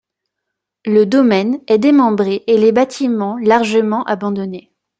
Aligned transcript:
Le 0.83 1.05
domaine 1.05 1.59
est 1.67 1.77
démembré 1.77 2.43
et 2.47 2.57
les 2.57 2.71
bâtiments 2.71 3.37
largement 3.37 4.03
abandonnés. 4.05 4.73